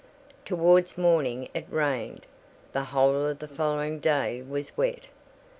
Towards 0.45 0.97
morning 0.97 1.47
it 1.53 1.67
rained; 1.69 2.25
the 2.73 2.85
whole 2.85 3.27
of 3.27 3.37
the 3.37 3.47
following 3.47 3.99
day 3.99 4.41
was 4.41 4.75
wet. 4.75 5.05